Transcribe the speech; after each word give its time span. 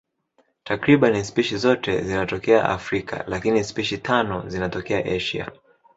Takriban 0.63 1.23
spishi 1.23 1.57
zote 1.57 2.03
zinatokea 2.03 2.69
Afrika, 2.69 3.23
lakini 3.27 3.63
spishi 3.63 3.97
tano 3.97 4.49
zinatokea 4.49 5.05
Asia. 5.05 5.51